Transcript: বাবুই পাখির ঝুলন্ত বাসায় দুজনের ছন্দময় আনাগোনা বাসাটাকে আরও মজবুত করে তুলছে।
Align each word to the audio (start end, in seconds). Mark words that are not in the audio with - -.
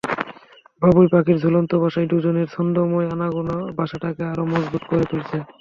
বাবুই 0.81 1.07
পাখির 1.07 1.37
ঝুলন্ত 1.43 1.71
বাসায় 1.81 2.07
দুজনের 2.07 2.47
ছন্দময় 2.47 3.07
আনাগোনা 3.09 3.55
বাসাটাকে 3.77 4.23
আরও 4.31 4.43
মজবুত 4.51 4.83
করে 4.89 5.05
তুলছে। 5.11 5.37